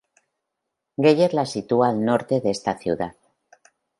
Geyer 1.07 1.27
la 1.41 1.43
sitúa 1.51 1.85
al 1.95 2.01
norte 2.09 2.39
de 2.47 2.49
esta 2.57 2.75
ciudad. 2.79 3.15